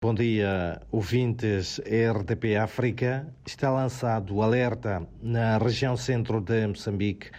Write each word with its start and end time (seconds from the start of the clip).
Bom 0.00 0.14
dia, 0.14 0.80
ouvintes. 0.92 1.80
RDP 1.80 2.54
África 2.54 3.26
está 3.44 3.68
lançado 3.68 4.36
o 4.36 4.42
alerta 4.44 5.04
na 5.20 5.58
região 5.58 5.96
centro 5.96 6.40
de 6.40 6.68
Moçambique. 6.68 7.32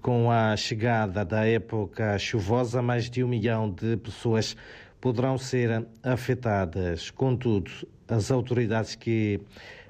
Com 0.00 0.30
a 0.30 0.56
chegada 0.56 1.22
da 1.22 1.46
época 1.46 2.18
chuvosa, 2.18 2.80
mais 2.80 3.10
de 3.10 3.22
um 3.22 3.28
milhão 3.28 3.70
de 3.70 3.98
pessoas 3.98 4.56
poderão 4.98 5.36
ser 5.36 5.86
afetadas. 6.02 7.10
Contudo, 7.10 7.70
as 8.08 8.30
autoridades 8.30 8.94
que 8.94 9.38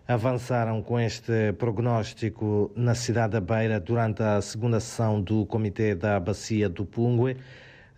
avançaram 0.08 0.82
com 0.82 0.98
este 0.98 1.52
prognóstico 1.52 2.72
na 2.74 2.96
cidade 2.96 3.34
da 3.34 3.40
Beira 3.40 3.78
durante 3.78 4.24
a 4.24 4.40
segunda 4.42 4.80
sessão 4.80 5.22
do 5.22 5.46
Comitê 5.46 5.94
da 5.94 6.18
Bacia 6.18 6.68
do 6.68 6.84
Pungue 6.84 7.36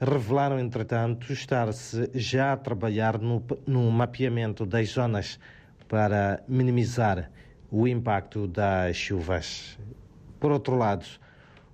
revelaram, 0.01 0.59
entretanto, 0.59 1.33
estar-se 1.33 2.11
já 2.14 2.53
a 2.53 2.57
trabalhar 2.57 3.19
no, 3.19 3.45
no 3.66 3.91
mapeamento 3.91 4.65
das 4.65 4.89
zonas 4.89 5.39
para 5.87 6.43
minimizar 6.48 7.30
o 7.70 7.87
impacto 7.87 8.47
das 8.47 8.97
chuvas. 8.97 9.79
Por 10.38 10.51
outro 10.51 10.74
lado, 10.74 11.05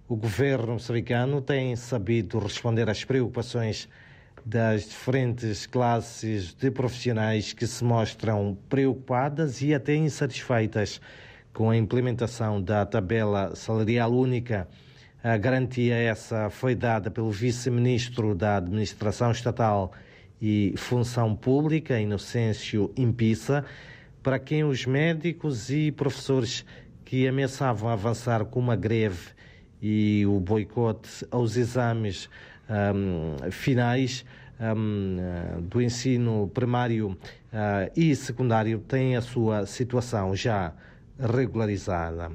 o 0.09 0.17
governo 0.17 0.73
moçambicano 0.73 1.41
tem 1.41 1.77
sabido 1.77 2.39
responder 2.39 2.91
às 2.91 3.05
preocupações 3.05 3.89
das 4.45 4.89
diferentes 4.89 5.67
classes 5.67 6.55
de 6.55 6.71
profissionais 6.71 7.53
que 7.53 7.67
se 7.67 7.83
mostram 7.85 8.57
preocupadas 8.69 9.63
e 9.63 9.75
até 9.75 9.95
insatisfeitas 9.95 11.01
com 11.53 11.71
a 11.71 11.77
implementação 11.77 12.61
da 12.61 12.85
tabela 12.85 13.55
salarial 13.57 14.13
única 14.13 14.69
a 15.27 15.37
garantia 15.37 15.97
essa 15.97 16.49
foi 16.51 16.77
dada 16.77 17.11
pelo 17.11 17.33
vice-ministro 17.33 18.33
da 18.33 18.59
Administração 18.59 19.33
Estatal 19.33 19.91
e 20.41 20.73
Função 20.77 21.35
Pública, 21.35 21.99
Inocêncio 21.99 22.93
Impissa, 22.97 23.65
para 24.23 24.39
quem 24.39 24.63
os 24.63 24.87
médicos 24.87 25.69
e 25.69 25.91
professores 25.91 26.65
que 27.05 27.27
ameaçavam 27.27 27.89
avançar 27.89 28.45
com 28.45 28.61
uma 28.61 28.77
greve 28.77 29.31
e 29.83 30.25
o 30.29 30.39
boicote 30.39 31.27
aos 31.29 31.57
exames 31.57 32.31
um, 32.71 33.51
finais 33.51 34.25
um, 34.61 35.61
do 35.63 35.83
ensino 35.83 36.49
primário 36.55 37.19
uh, 37.53 37.91
e 37.97 38.15
secundário 38.15 38.79
têm 38.79 39.17
a 39.17 39.21
sua 39.21 39.67
situação 39.67 40.37
já 40.37 40.73
regularizada. 41.19 42.31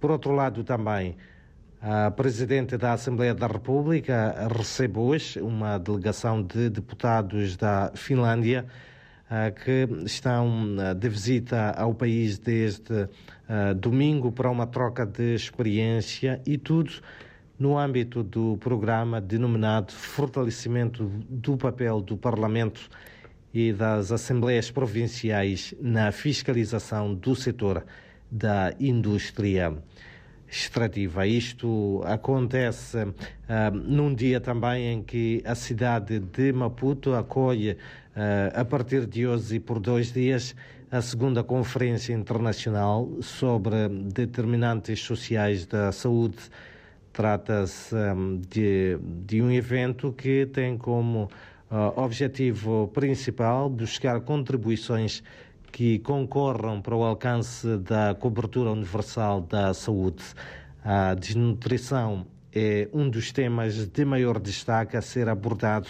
Por 0.00 0.10
outro 0.10 0.32
lado, 0.32 0.64
também 0.64 1.16
a 1.86 2.10
Presidente 2.10 2.78
da 2.78 2.94
Assembleia 2.94 3.34
da 3.34 3.46
República 3.46 4.48
recebe 4.56 4.98
hoje 4.98 5.38
uma 5.42 5.76
delegação 5.76 6.42
de 6.42 6.70
deputados 6.70 7.58
da 7.58 7.92
Finlândia 7.94 8.64
que 9.62 9.86
estão 10.06 10.48
de 10.98 11.08
visita 11.10 11.72
ao 11.72 11.92
país 11.92 12.38
desde 12.38 13.06
domingo 13.76 14.32
para 14.32 14.50
uma 14.50 14.66
troca 14.66 15.04
de 15.04 15.34
experiência 15.34 16.40
e 16.46 16.56
tudo 16.56 16.90
no 17.58 17.76
âmbito 17.76 18.22
do 18.22 18.56
programa 18.56 19.20
denominado 19.20 19.92
Fortalecimento 19.92 21.04
do 21.28 21.54
papel 21.58 22.00
do 22.00 22.16
Parlamento 22.16 22.88
e 23.52 23.74
das 23.74 24.10
Assembleias 24.10 24.70
Provinciais 24.70 25.74
na 25.82 26.10
fiscalização 26.12 27.14
do 27.14 27.36
setor 27.36 27.84
da 28.30 28.74
indústria 28.80 29.76
extrativa. 30.48 31.26
Isto 31.26 32.02
acontece 32.04 32.98
uh, 32.98 33.14
num 33.72 34.14
dia 34.14 34.40
também 34.40 34.92
em 34.92 35.02
que 35.02 35.42
a 35.44 35.54
cidade 35.54 36.18
de 36.18 36.52
Maputo 36.52 37.14
acolhe, 37.14 37.72
uh, 37.72 37.76
a 38.54 38.64
partir 38.64 39.06
de 39.06 39.26
hoje 39.26 39.56
e 39.56 39.60
por 39.60 39.78
dois 39.78 40.12
dias, 40.12 40.54
a 40.90 41.02
segunda 41.02 41.42
Conferência 41.42 42.12
Internacional 42.12 43.10
sobre 43.20 43.88
Determinantes 43.88 45.00
Sociais 45.00 45.66
da 45.66 45.90
Saúde. 45.90 46.38
Trata-se 47.12 47.94
um, 47.94 48.40
de, 48.48 48.98
de 49.26 49.42
um 49.42 49.50
evento 49.50 50.12
que 50.12 50.46
tem 50.46 50.78
como 50.78 51.28
uh, 51.70 52.00
objetivo 52.00 52.88
principal 52.94 53.68
buscar 53.68 54.20
contribuições 54.20 55.22
que 55.74 55.98
concorram 55.98 56.80
para 56.80 56.94
o 56.94 57.02
alcance 57.02 57.78
da 57.78 58.14
cobertura 58.14 58.70
universal 58.70 59.40
da 59.40 59.74
saúde. 59.74 60.22
A 60.84 61.14
desnutrição 61.14 62.28
é 62.52 62.88
um 62.92 63.10
dos 63.10 63.32
temas 63.32 63.84
de 63.84 64.04
maior 64.04 64.38
destaque 64.38 64.96
a 64.96 65.02
ser 65.02 65.28
abordado 65.28 65.88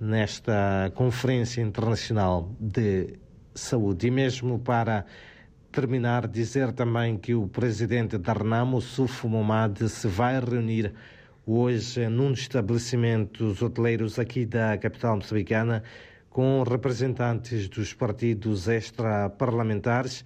nesta 0.00 0.92
Conferência 0.94 1.60
Internacional 1.60 2.54
de 2.60 3.18
Saúde. 3.52 4.06
E 4.06 4.10
mesmo 4.12 4.60
para 4.60 5.04
terminar, 5.72 6.28
dizer 6.28 6.70
também 6.70 7.16
que 7.16 7.34
o 7.34 7.48
presidente 7.48 8.16
da 8.18 8.32
Renamo, 8.32 8.80
Sufo 8.80 9.28
Momad, 9.28 9.80
se 9.88 10.06
vai 10.06 10.38
reunir 10.38 10.94
hoje 11.44 12.08
num 12.08 12.30
dos 12.30 12.42
estabelecimentos 12.42 13.62
hoteleiros 13.62 14.16
aqui 14.16 14.46
da 14.46 14.78
capital 14.78 15.16
moçambicana 15.16 15.82
com 16.38 16.62
representantes 16.62 17.68
dos 17.68 17.92
partidos 17.92 18.68
extra-parlamentares. 18.68 20.24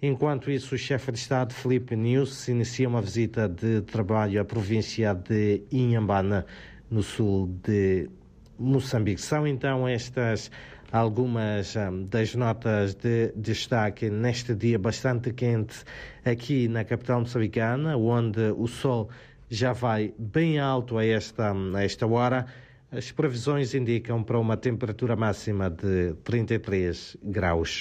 Enquanto 0.00 0.48
isso, 0.48 0.76
o 0.76 0.78
chefe 0.78 1.10
de 1.10 1.18
Estado, 1.18 1.52
Felipe 1.52 1.96
News, 1.96 2.46
inicia 2.46 2.88
uma 2.88 3.02
visita 3.02 3.48
de 3.48 3.80
trabalho 3.80 4.40
à 4.40 4.44
província 4.44 5.12
de 5.12 5.64
Inhambana, 5.72 6.46
no 6.88 7.02
sul 7.02 7.52
de 7.64 8.08
Moçambique. 8.56 9.20
São 9.20 9.44
então 9.44 9.88
estas 9.88 10.52
algumas 10.92 11.74
um, 11.74 12.04
das 12.04 12.32
notas 12.36 12.94
de 12.94 13.32
destaque 13.34 14.08
neste 14.08 14.54
dia 14.54 14.78
bastante 14.78 15.32
quente 15.32 15.82
aqui 16.24 16.68
na 16.68 16.84
capital 16.84 17.22
moçambicana, 17.22 17.96
onde 17.96 18.52
o 18.56 18.68
sol 18.68 19.10
já 19.48 19.72
vai 19.72 20.14
bem 20.16 20.60
alto 20.60 20.96
a 20.96 21.04
esta, 21.04 21.52
a 21.52 21.82
esta 21.82 22.06
hora. 22.06 22.46
As 22.92 23.12
previsões 23.12 23.72
indicam 23.72 24.20
para 24.20 24.36
uma 24.36 24.56
temperatura 24.56 25.14
máxima 25.14 25.70
de 25.70 26.12
33 26.24 27.16
graus. 27.22 27.78